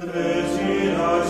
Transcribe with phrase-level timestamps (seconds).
[0.00, 1.20] Resina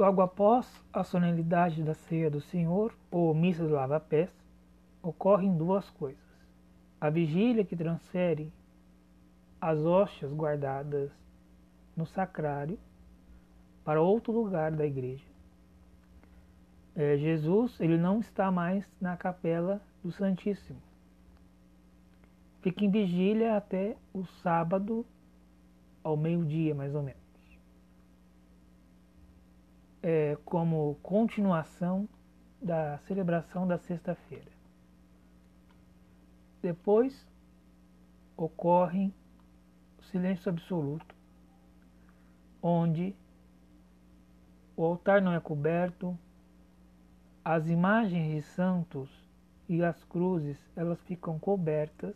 [0.00, 4.30] Logo após a solenidade da ceia do Senhor, ou missa do lava-pés,
[5.02, 6.24] ocorrem duas coisas.
[6.98, 8.50] A vigília que transfere
[9.60, 11.10] as hóstias guardadas
[11.94, 12.78] no sacrário
[13.84, 15.26] para outro lugar da igreja.
[16.96, 20.80] É, Jesus ele não está mais na capela do Santíssimo.
[22.62, 25.04] Fica em vigília até o sábado
[26.02, 27.19] ao meio-dia, mais ou menos
[30.02, 32.08] é, como continuação
[32.60, 34.50] da celebração da sexta-feira.
[36.62, 37.26] Depois
[38.36, 39.12] ocorre
[39.98, 41.14] o silêncio absoluto,
[42.62, 43.14] onde
[44.76, 46.16] o altar não é coberto,
[47.44, 49.10] as imagens de santos
[49.68, 52.14] e as cruzes elas ficam cobertas,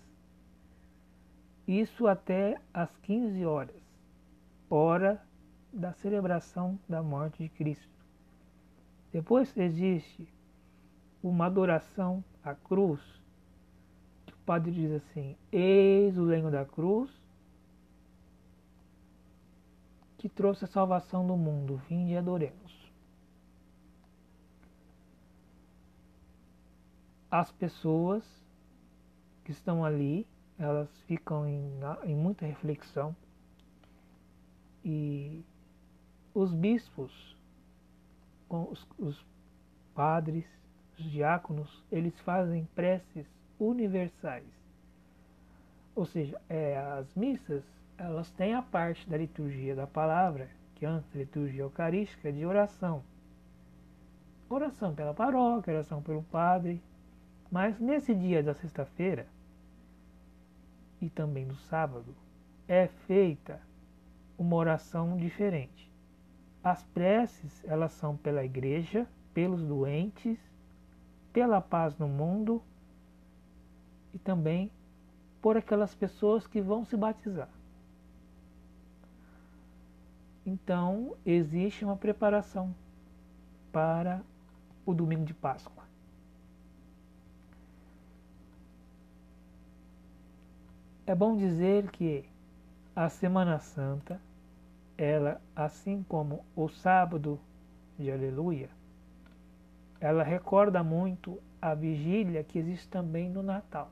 [1.66, 3.82] isso até às 15 horas,
[4.68, 5.22] hora
[5.74, 7.88] da celebração da morte de Cristo.
[9.12, 10.28] Depois existe
[11.22, 13.00] uma adoração à cruz,
[14.28, 17.10] o padre diz assim: Eis o lenho da cruz
[20.18, 22.92] que trouxe a salvação do mundo, vinde e adoremos.
[27.30, 28.24] As pessoas
[29.44, 30.26] que estão ali,
[30.58, 33.14] elas ficam em, em muita reflexão
[34.84, 35.44] e
[36.34, 37.36] os bispos,
[38.50, 39.24] os, os
[39.94, 40.44] padres,
[40.98, 43.26] os diáconos, eles fazem preces
[43.58, 44.44] universais.
[45.94, 47.62] Ou seja, é, as missas,
[47.96, 53.02] elas têm a parte da liturgia da palavra, que antes da liturgia eucarística, de oração.
[54.50, 56.82] Oração pela paróquia, oração pelo padre.
[57.50, 59.26] Mas nesse dia da sexta-feira,
[61.00, 62.14] e também no sábado,
[62.66, 63.60] é feita
[64.36, 65.93] uma oração diferente.
[66.64, 70.38] As preces, elas são pela igreja, pelos doentes,
[71.30, 72.62] pela paz no mundo
[74.14, 74.70] e também
[75.42, 77.50] por aquelas pessoas que vão se batizar.
[80.46, 82.74] Então, existe uma preparação
[83.70, 84.22] para
[84.86, 85.84] o domingo de Páscoa.
[91.06, 92.24] É bom dizer que
[92.96, 94.18] a Semana Santa
[94.96, 97.40] ela, assim como o sábado
[97.98, 98.68] de Aleluia,
[100.00, 103.90] ela recorda muito a vigília que existe também no Natal.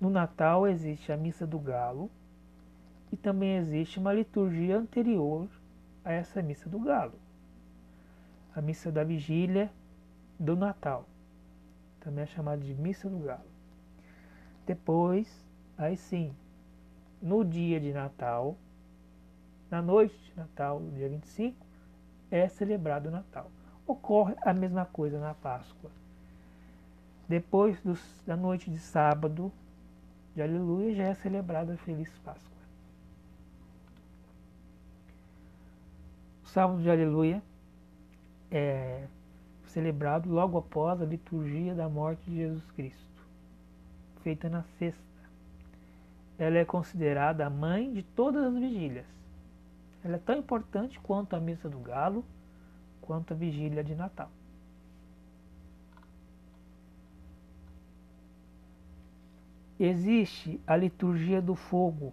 [0.00, 2.10] No Natal existe a missa do galo
[3.10, 5.48] e também existe uma liturgia anterior
[6.04, 7.18] a essa missa do galo.
[8.54, 9.72] A missa da vigília
[10.38, 11.08] do Natal,
[12.00, 13.48] também é chamada de missa do galo.
[14.66, 15.44] Depois,
[15.78, 16.34] aí sim,
[17.22, 18.58] no dia de Natal,
[19.74, 21.56] na noite de Natal, dia 25,
[22.30, 23.50] é celebrado o Natal.
[23.84, 25.90] Ocorre a mesma coisa na Páscoa.
[27.28, 29.50] Depois dos, da noite de sábado
[30.32, 32.52] de Aleluia, já é celebrada a Feliz Páscoa.
[36.44, 37.42] O sábado de Aleluia
[38.52, 39.08] é
[39.66, 43.22] celebrado logo após a liturgia da morte de Jesus Cristo,
[44.22, 45.02] feita na sexta.
[46.38, 49.14] Ela é considerada a mãe de todas as vigílias
[50.04, 52.22] ela é tão importante quanto a missa do galo,
[53.00, 54.30] quanto a vigília de Natal.
[59.80, 62.12] Existe a liturgia do fogo,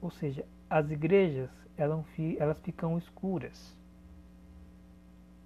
[0.00, 2.04] ou seja, as igrejas elas,
[2.62, 3.76] ficam escuras.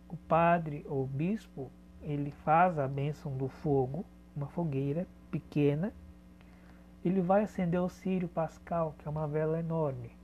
[0.09, 1.71] O padre ou bispo
[2.03, 4.05] ele faz a bênção do fogo,
[4.37, 5.93] uma fogueira pequena.
[7.05, 10.18] Ele vai acender o círio pascal, que é uma vela enorme.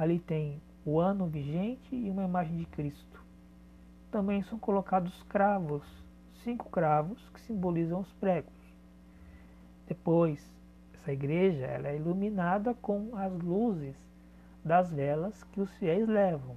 [0.00, 3.22] Ali tem o ano vigente e uma imagem de Cristo.
[4.10, 5.84] Também são colocados cravos,
[6.42, 8.50] cinco cravos que simbolizam os pregos.
[9.86, 10.50] Depois,
[10.94, 13.94] essa igreja ela é iluminada com as luzes
[14.64, 16.56] das velas que os fiéis levam.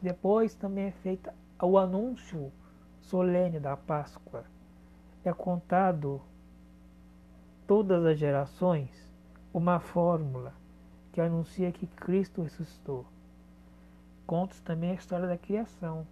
[0.00, 2.52] Depois também é feita o anúncio
[3.00, 4.44] solene da Páscoa.
[5.24, 6.22] É contado
[7.66, 9.12] todas as gerações
[9.52, 10.61] uma fórmula
[11.12, 13.04] que anuncia que Cristo ressuscitou.
[14.26, 16.06] Conta também a história da criação.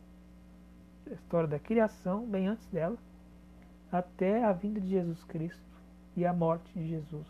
[1.10, 2.96] A história da criação, bem antes dela,
[3.90, 5.62] até a vinda de Jesus Cristo
[6.16, 7.26] e a morte de Jesus.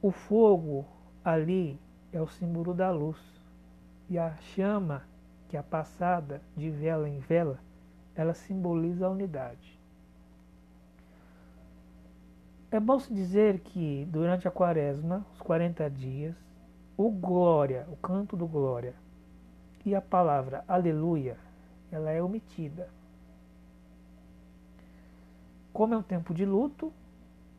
[0.00, 0.86] O fogo
[1.24, 1.78] ali
[2.12, 3.18] é o símbolo da luz
[4.08, 5.02] e a chama
[5.48, 7.58] que é passada de vela em vela,
[8.14, 9.80] ela simboliza a unidade.
[12.74, 16.34] É bom se dizer que durante a quaresma, os 40 dias,
[16.96, 18.96] o glória, o canto do glória
[19.84, 21.38] e a palavra aleluia,
[21.92, 22.90] ela é omitida.
[25.72, 26.92] Como é um tempo de luto,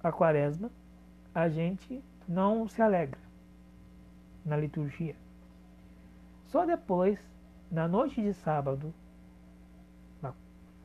[0.03, 0.69] a quaresma,
[1.33, 3.21] a gente não se alegra
[4.43, 5.15] na liturgia.
[6.43, 7.17] Só depois,
[7.71, 8.93] na noite de sábado,
[10.21, 10.33] na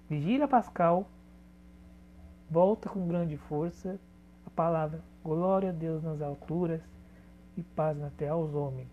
[0.08, 1.10] vigília pascal,
[2.48, 3.98] volta com grande força
[4.60, 6.82] palavra glória a Deus nas alturas
[7.56, 8.90] e paz na terra aos homens.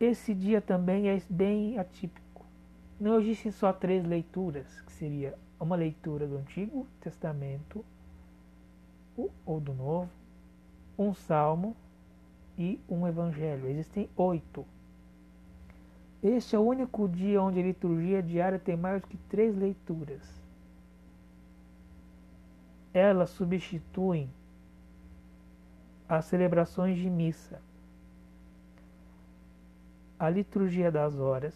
[0.00, 2.44] Esse dia também é bem atípico.
[2.98, 7.84] Não existem só três leituras, que seria uma leitura do Antigo Testamento
[9.46, 10.10] ou do Novo,
[10.98, 11.76] um salmo
[12.58, 13.68] e um evangelho.
[13.68, 14.66] Existem oito.
[16.20, 20.43] Este é o único dia onde a liturgia diária tem mais do que três leituras.
[22.94, 24.30] Elas substituem
[26.08, 27.60] as celebrações de missa.
[30.18, 31.54] A liturgia das horas,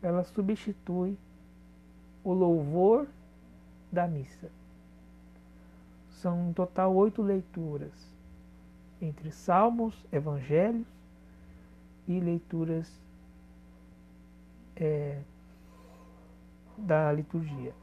[0.00, 1.18] ela substitui
[2.22, 3.08] o louvor
[3.90, 4.48] da missa.
[6.10, 8.14] São em total oito leituras,
[9.02, 10.86] entre salmos, evangelhos
[12.06, 12.90] e leituras
[14.76, 15.20] é,
[16.76, 17.74] da liturgia.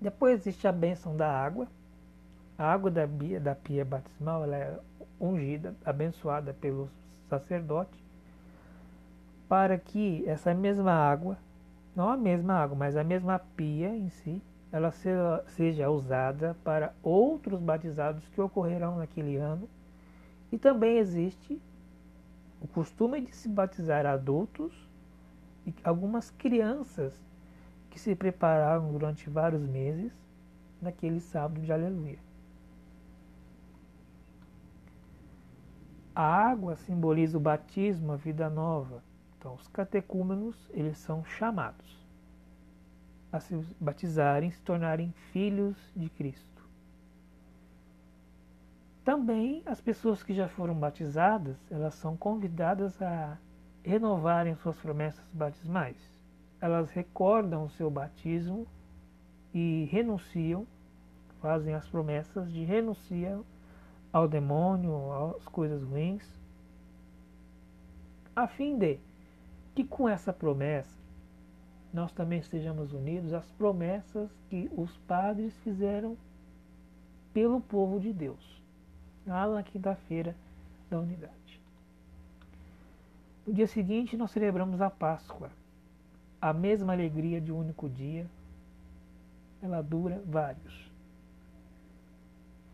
[0.00, 1.68] Depois existe a bênção da água.
[2.56, 3.06] A água da,
[3.40, 4.78] da pia batismal ela é
[5.18, 6.90] ungida, abençoada pelo
[7.28, 8.02] sacerdote,
[9.48, 11.36] para que essa mesma água,
[11.94, 14.42] não a mesma água, mas a mesma pia em si,
[14.72, 14.92] ela
[15.46, 19.68] seja usada para outros batizados que ocorrerão naquele ano.
[20.50, 21.60] E também existe
[22.60, 24.72] o costume de se batizar adultos
[25.66, 27.12] e algumas crianças
[27.90, 30.12] que se prepararam durante vários meses
[30.80, 32.18] naquele sábado de aleluia.
[36.14, 39.02] A água simboliza o batismo, a vida nova.
[39.38, 42.00] Então, os catecúmenos, eles são chamados
[43.32, 46.68] a se batizarem, se tornarem filhos de Cristo.
[49.04, 53.38] Também as pessoas que já foram batizadas, elas são convidadas a
[53.82, 56.19] renovarem suas promessas batismais.
[56.60, 58.66] Elas recordam o seu batismo
[59.54, 60.66] e renunciam,
[61.40, 63.40] fazem as promessas de renunciar
[64.12, 66.22] ao demônio, às coisas ruins,
[68.34, 68.98] a fim de
[69.74, 71.00] que com essa promessa
[71.92, 76.16] nós também estejamos unidos às promessas que os padres fizeram
[77.32, 78.62] pelo povo de Deus,
[79.26, 80.36] lá na quinta-feira
[80.88, 81.60] da unidade.
[83.46, 85.50] No dia seguinte, nós celebramos a Páscoa.
[86.40, 88.26] A mesma alegria de um único dia,
[89.62, 90.90] ela dura vários.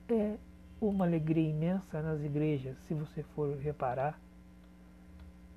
[0.08, 0.36] É
[0.80, 4.20] uma alegria imensa nas igrejas, se você for reparar,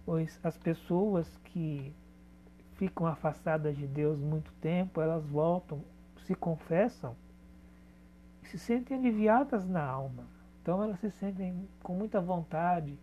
[0.06, 1.94] pois as pessoas que
[2.78, 5.84] ficam afastadas de Deus muito tempo, elas voltam,
[6.26, 7.16] se confessam
[8.42, 10.24] e se sentem aliviadas na alma.
[10.62, 12.98] Então elas se sentem com muita vontade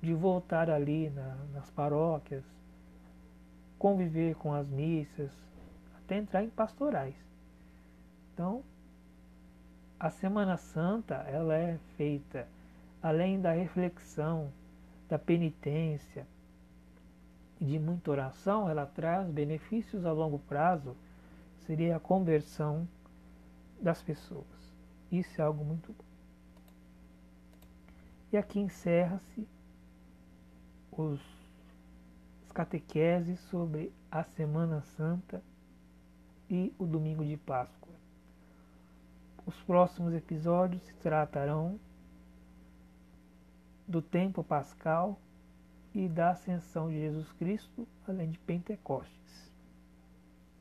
[0.00, 2.44] de voltar ali na, nas paróquias,
[3.80, 5.32] conviver com as missas,
[5.96, 7.16] até entrar em pastorais.
[8.34, 8.62] Então,
[9.98, 12.46] a Semana Santa ela é feita
[13.02, 14.52] além da reflexão,
[15.08, 16.26] da penitência,
[17.58, 20.94] de muita oração, ela traz benefícios a longo prazo,
[21.66, 22.86] seria a conversão
[23.80, 24.74] das pessoas.
[25.10, 26.04] Isso é algo muito bom.
[28.30, 29.48] E aqui encerra-se
[30.92, 31.39] os,
[32.50, 35.40] os catequeses sobre a Semana Santa
[36.50, 37.94] e o Domingo de Páscoa.
[39.46, 41.78] Os próximos episódios se tratarão
[43.86, 45.16] do tempo pascal
[45.94, 49.49] e da ascensão de Jesus Cristo, além de Pentecostes.